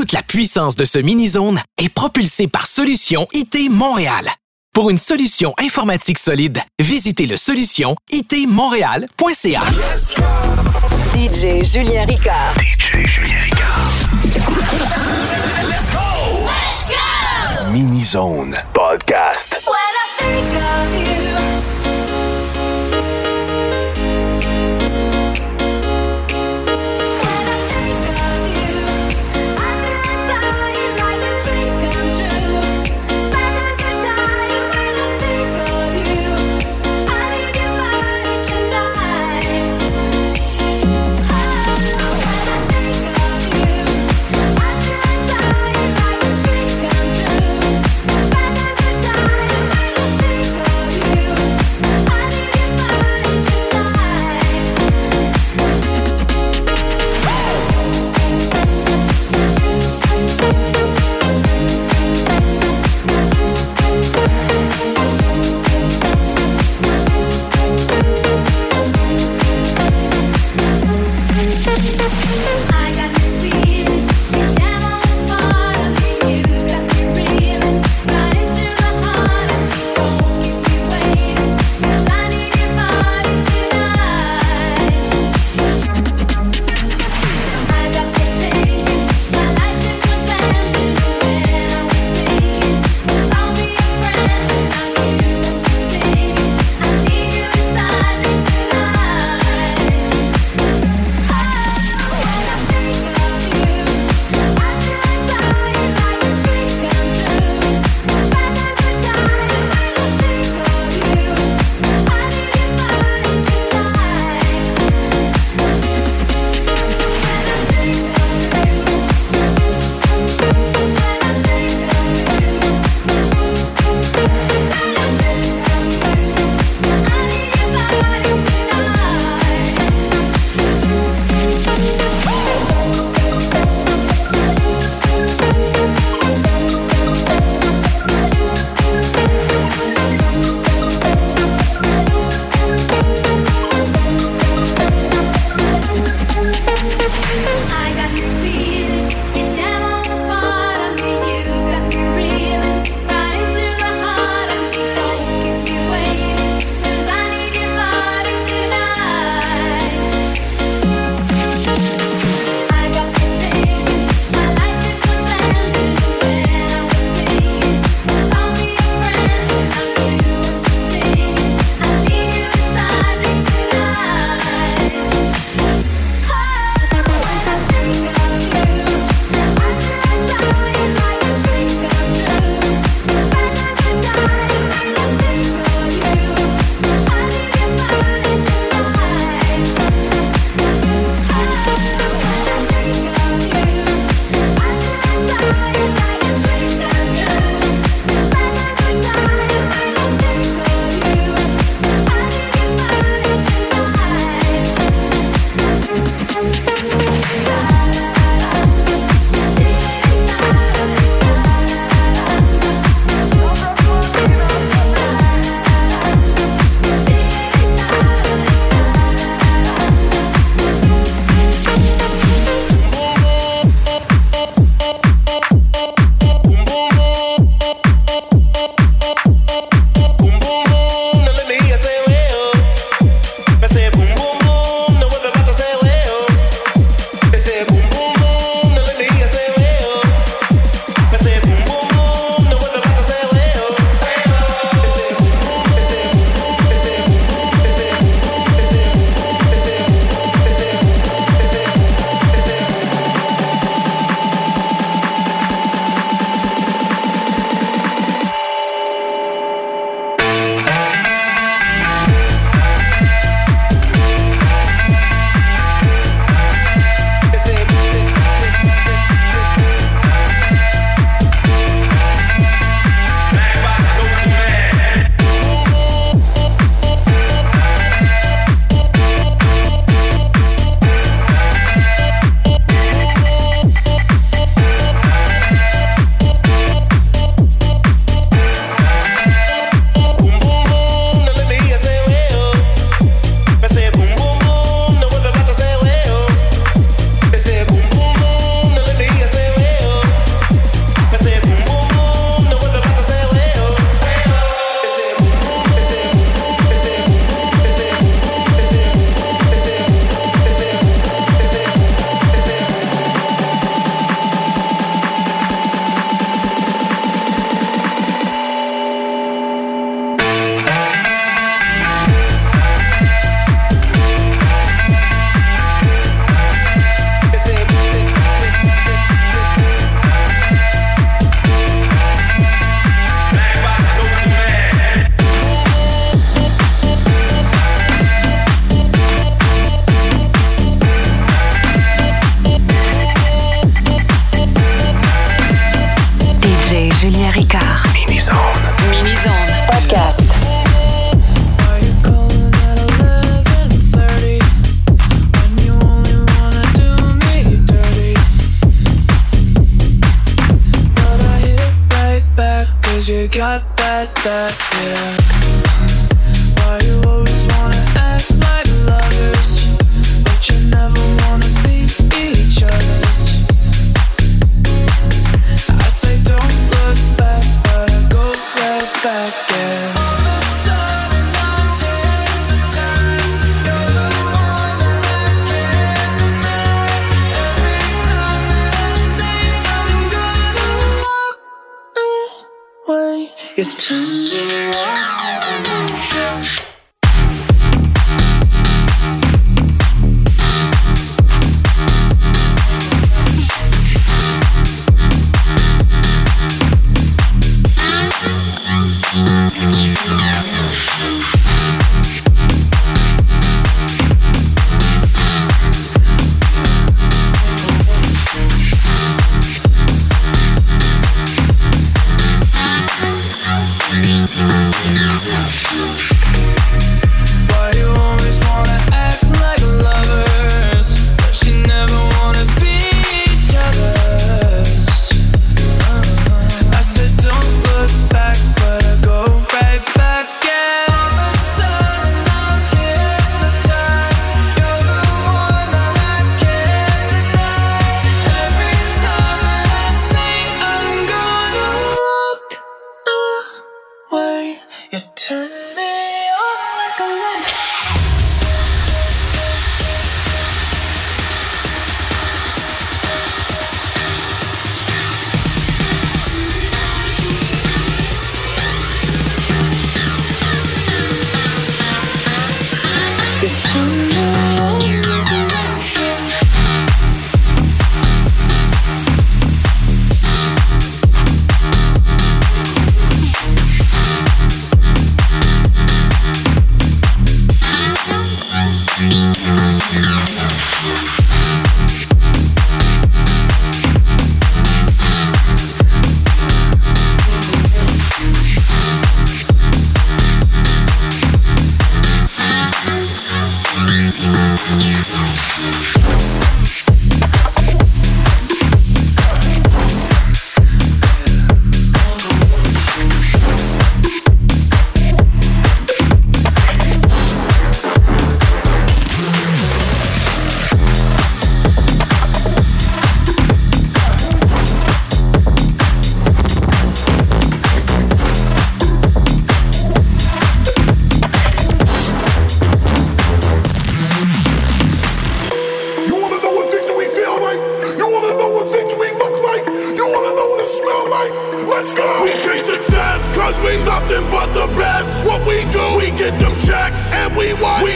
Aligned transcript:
Toute 0.00 0.12
la 0.12 0.22
puissance 0.22 0.76
de 0.76 0.86
ce 0.86 0.98
mini-zone 0.98 1.60
est 1.76 1.90
propulsée 1.90 2.48
par 2.48 2.66
Solution 2.66 3.26
IT 3.34 3.70
Montréal. 3.70 4.30
Pour 4.72 4.88
une 4.88 4.96
solution 4.96 5.52
informatique 5.58 6.18
solide, 6.18 6.62
visitez 6.78 7.26
le 7.26 7.36
solution 7.36 7.94
itmontréal.ca. 8.10 9.60
DJ 11.14 11.62
Julien 11.62 12.06
Ricard. 12.06 12.54
DJ 12.56 13.06
Julien 13.06 13.42
Ricard. 13.44 13.90
Mini 17.70 18.02
Zone 18.02 18.54
Podcast. 18.72 19.60
Julien 20.18 21.19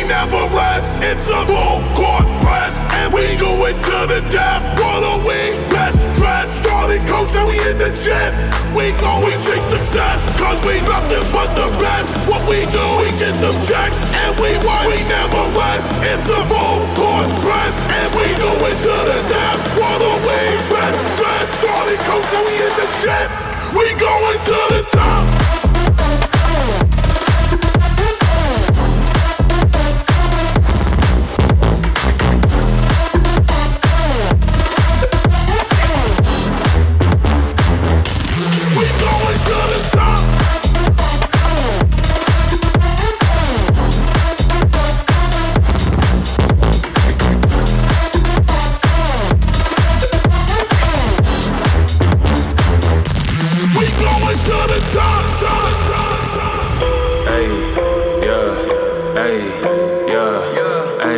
we 0.05 0.09
never 0.09 0.49
rest. 0.55 1.03
It's 1.03 1.29
a 1.29 1.47
full 1.47 1.81
court 1.97 2.27
press, 2.45 2.77
and 3.01 3.13
we 3.13 3.37
do 3.37 3.49
it 3.65 3.75
to 3.75 3.99
the 4.07 4.21
death. 4.31 4.63
Are 4.81 5.19
we? 5.27 5.57
Best 5.73 6.21
dressed. 6.21 6.63
Started 6.63 7.01
coach, 7.09 7.33
now 7.33 7.49
we 7.49 7.57
in 7.59 7.79
the 7.79 7.91
jet. 8.05 8.33
We 8.77 8.93
go, 9.01 9.25
we 9.25 9.33
chase 9.33 9.65
success, 9.65 10.21
cause 10.39 10.61
we 10.65 10.81
nothing 10.85 11.25
but 11.33 11.51
the 11.57 11.69
best. 11.81 12.13
What 12.29 12.43
we 12.49 12.69
do, 12.69 12.85
we 13.01 13.11
get 13.19 13.35
them 13.41 13.57
checks, 13.65 14.01
and 14.13 14.33
we 14.39 14.55
what? 14.65 14.87
We 14.87 15.01
never 15.09 15.43
rest. 15.57 15.89
It's 16.05 16.29
a 16.29 16.41
full 16.53 16.81
court 17.01 17.29
press, 17.41 17.75
and 17.89 18.09
we 18.15 18.29
do 18.39 18.51
it 18.71 18.77
to 18.85 18.97
the 19.09 19.21
death. 19.33 19.61
Are 19.81 20.21
we? 20.21 20.41
Best 20.69 21.01
dressed. 21.17 21.53
Started 21.65 22.01
coach, 22.07 22.29
now 22.33 22.45
we 22.45 22.55
in 22.61 22.75
the 22.77 22.89
jet. 23.03 23.33
We 23.73 23.87
going 23.97 24.41
to 24.53 24.59
the 24.69 24.83
top. 24.93 25.74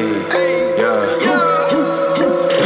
Hey, 0.02 0.74
yeah. 0.78 1.00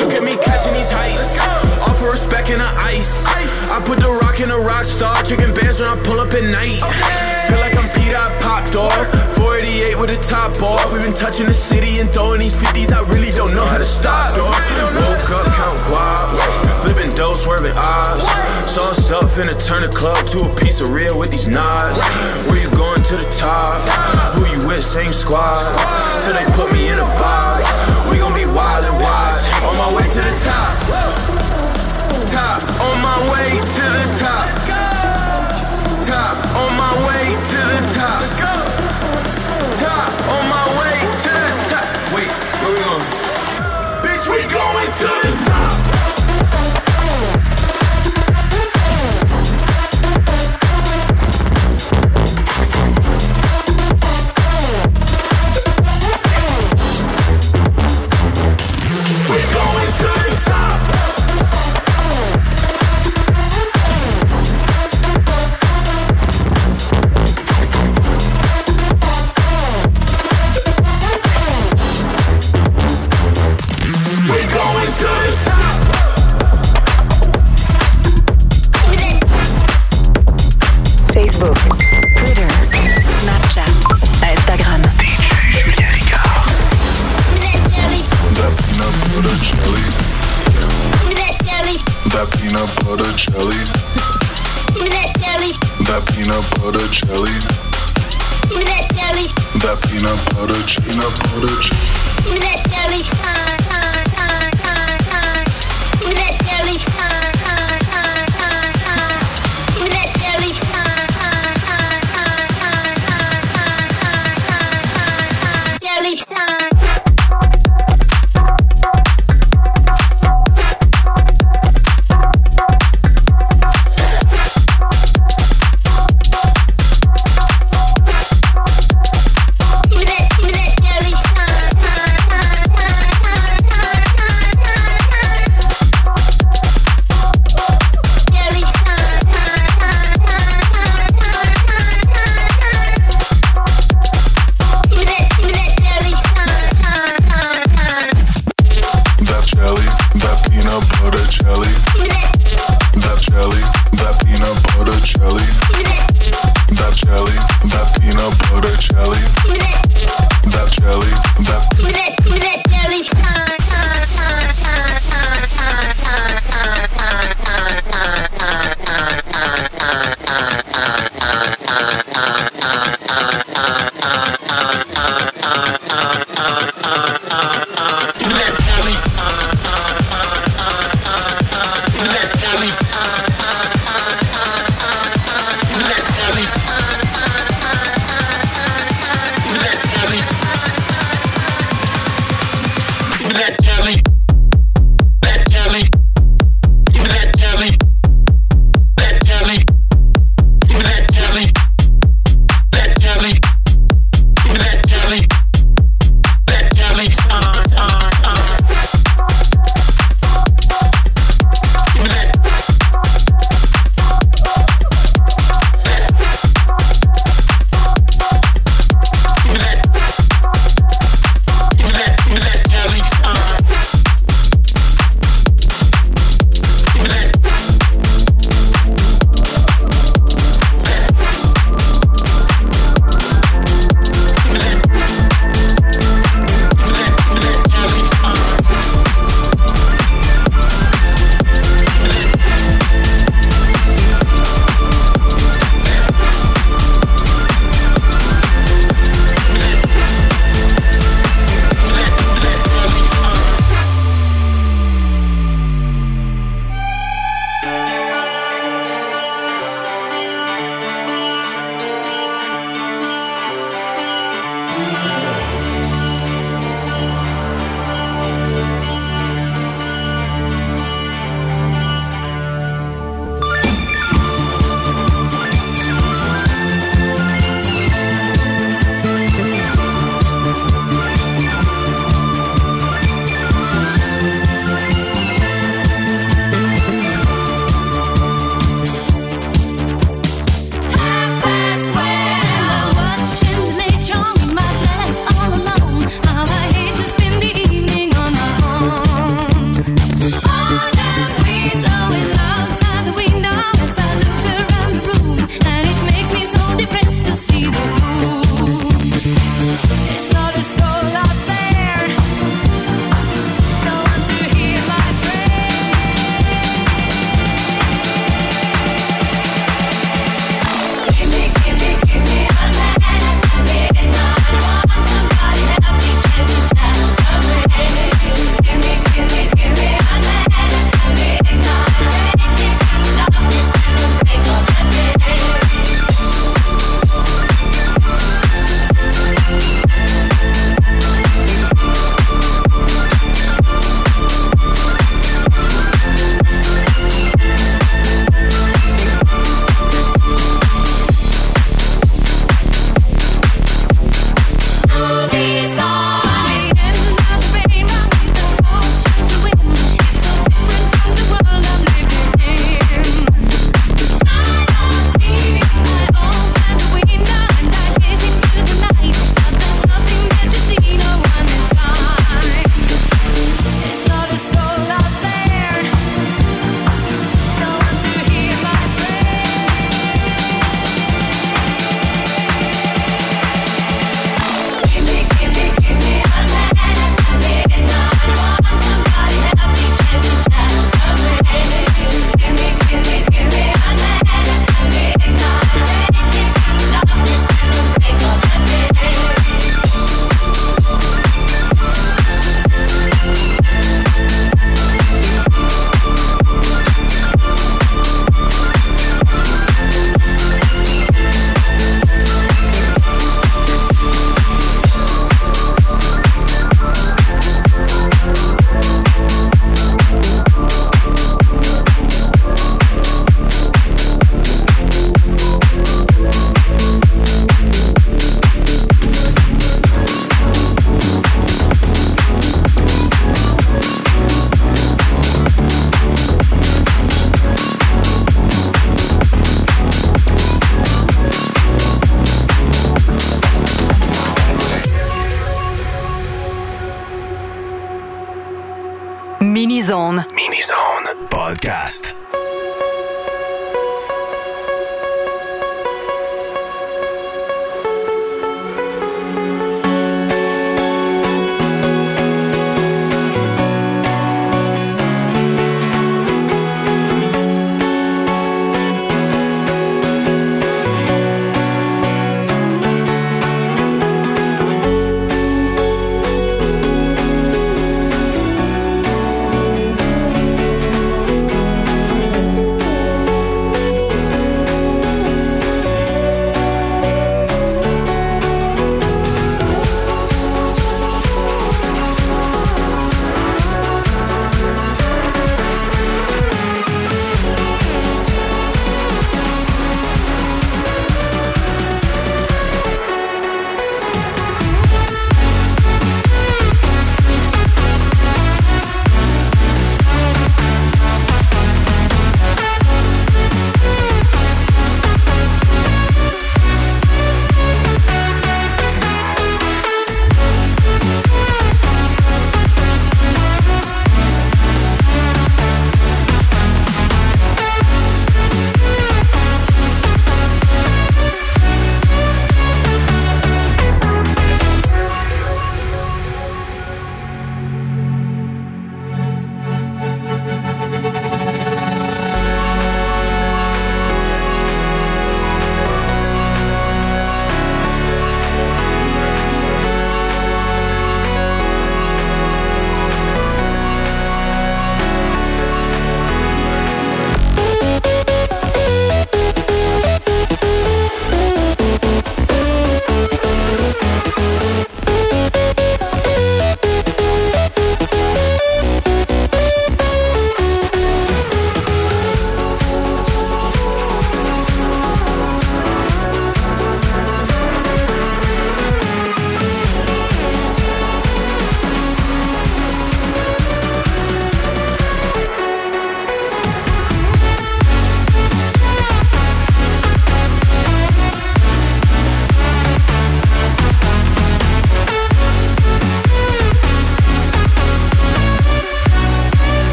Look 0.00 0.14
at 0.14 0.22
me 0.22 0.34
catching 0.42 0.74
these 0.74 0.90
heights. 0.90 1.38
Offer 1.86 2.10
respect 2.10 2.50
in 2.50 2.58
the 2.58 2.70
ice. 2.82 3.26
I 3.70 3.78
put 3.86 3.98
the 4.00 4.10
rock 4.22 4.40
in 4.40 4.50
a 4.50 4.58
rock 4.58 4.84
star. 4.84 5.22
Chicken 5.22 5.54
bands 5.54 5.80
when 5.80 5.88
I 5.88 5.96
pull 6.02 6.20
up 6.20 6.32
at 6.32 6.44
night. 6.44 6.80
Feel 7.48 7.60
like 7.60 7.79
I'm 8.16 8.32
I 8.32 8.42
popped 8.42 8.74
off. 8.74 9.06
48 9.38 9.98
with 9.98 10.10
a 10.10 10.18
top 10.18 10.50
off. 10.62 10.92
We've 10.92 11.02
been 11.02 11.14
touching 11.14 11.46
the 11.46 11.54
city 11.54 12.00
and 12.00 12.10
throwing 12.10 12.40
these 12.40 12.60
50s. 12.60 12.92
I 12.92 13.06
really 13.12 13.30
don't 13.30 13.54
know 13.54 13.64
how 13.64 13.78
to 13.78 13.86
stop. 13.86 14.32
Woke 14.34 15.30
up, 15.30 15.46
count 15.54 15.78
guap. 15.86 16.82
Flipping 16.82 17.10
dough, 17.10 17.34
swerving 17.34 17.74
odds. 17.76 18.26
Sauced 18.66 19.12
up, 19.12 19.30
finna 19.30 19.54
turn 19.54 19.82
the 19.82 19.88
club 19.88 20.26
to 20.34 20.46
a 20.46 20.50
piece 20.56 20.80
of 20.80 20.88
real 20.90 21.18
with 21.18 21.30
these 21.30 21.46
knives. 21.46 21.98
Where 22.50 22.58
you 22.58 22.70
going 22.74 23.02
to 23.14 23.16
the 23.16 23.30
top? 23.38 23.70
Who 24.38 24.46
you 24.46 24.58
with? 24.66 24.84
Same 24.84 25.12
squad. 25.12 25.54
Till 26.24 26.34
they 26.34 26.46
put 26.58 26.72
me 26.72 26.88
in 26.88 26.98
a 26.98 27.08
box. 27.14 27.62
We 28.10 28.18
gon' 28.18 28.34
be 28.34 28.46
wild 28.46 28.86
and 28.86 28.98
wide. 28.98 29.38
On 29.70 29.74
my 29.78 29.90
way 29.94 30.02
to 30.02 30.20
the 30.20 30.34
top. 30.42 30.74
Top. 32.26 32.58
On 32.82 32.96
my 32.98 33.18
way 33.30 33.54
to 33.54 33.84
the 33.86 34.06
top. 34.18 34.50
top 36.06 36.39
on 36.60 36.76
my 36.76 36.92
way 37.06 37.24
to 37.50 37.58
the 37.72 37.80
top. 37.94 38.20
Let's 38.20 38.34
go. 38.34 38.52
Top 39.80 40.10
on 40.34 40.44
my 40.48 40.66
way 40.78 40.96
to 41.24 41.32
the 41.46 41.56
top. 41.70 41.86
Wait, 42.14 42.30
where 42.60 42.72
we 42.72 42.80
going? 42.84 43.06
Bitch, 44.04 44.24
we 44.28 44.40
going 44.52 44.90
to 45.00 45.08
the 45.24 45.44
top. 45.48 45.79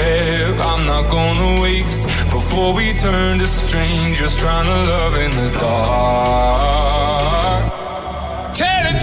have, 0.00 0.60
I'm 0.60 0.86
not 0.86 1.10
gonna 1.10 1.60
waste. 1.62 2.04
Before 2.30 2.74
we 2.74 2.92
turn 2.94 3.38
to 3.38 3.46
strangers, 3.46 4.36
trying 4.36 4.66
to 4.66 4.78
love 4.92 5.14
in 5.24 5.32
the 5.40 5.50
dark. 5.58 7.62
Tell 8.54 8.84
it 8.92 9.00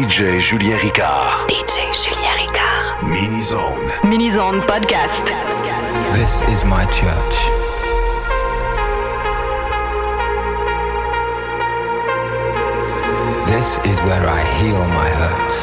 DJ 0.00 0.40
Julien 0.40 0.78
Ricard. 0.78 1.46
DJ 1.46 1.92
Julien 1.92 2.34
Ricard. 2.40 3.02
Mini 3.06 3.42
Zone. 3.42 3.84
Minizone 4.00 4.62
Podcast. 4.62 5.26
This 6.16 6.40
is 6.48 6.64
my 6.64 6.86
church. 6.86 7.36
This 13.52 13.76
is 13.84 14.00
where 14.08 14.24
I 14.26 14.40
heal 14.56 14.80
my 14.88 15.10
hurts. 15.20 15.58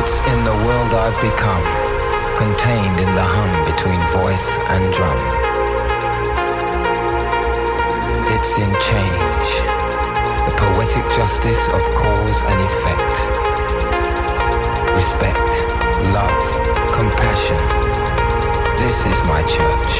It's 0.00 0.16
in 0.32 0.44
the 0.48 0.56
world 0.64 0.92
I've 0.94 1.20
become, 1.20 1.66
contained 2.38 3.00
in 3.00 3.14
the 3.14 3.26
hum 3.36 3.52
between 3.68 4.00
voice 4.24 4.58
and 4.70 4.94
drum. 4.94 5.45
It's 8.38 8.52
in 8.58 8.68
change, 8.68 9.50
the 10.44 10.52
poetic 10.58 11.06
justice 11.16 11.68
of 11.68 11.82
cause 12.00 12.40
and 12.50 12.60
effect. 12.68 13.14
Respect, 14.94 15.50
love, 16.12 16.44
compassion. 16.92 17.62
This 18.76 19.06
is 19.06 19.18
my 19.24 19.40
church. 19.40 19.92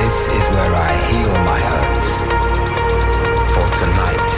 This 0.00 0.16
is 0.38 0.44
where 0.56 0.74
I 0.74 0.90
heal 1.10 1.32
my 1.50 1.60
hurts. 1.68 2.08
For 3.52 3.68
tonight, 3.82 4.30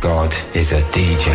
God 0.00 0.32
is 0.54 0.72
a 0.72 0.80
DJ. 0.96 1.26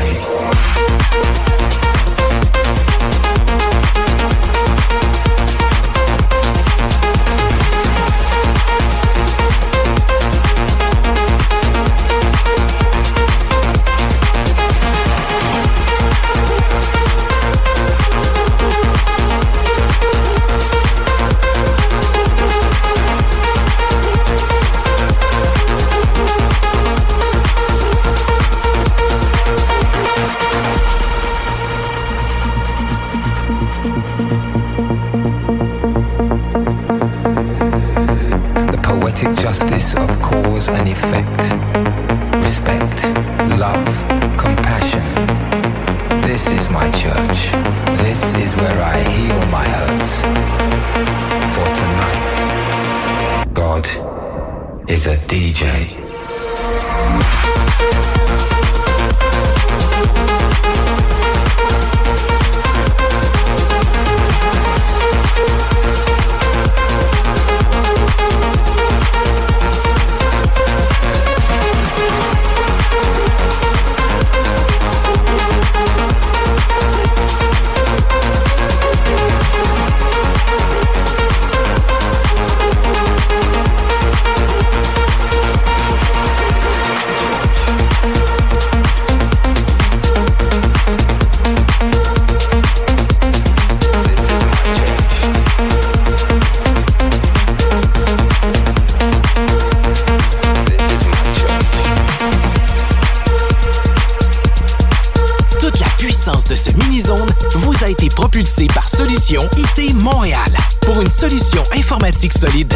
Informatique 112.22 112.34
solide, 112.34 112.71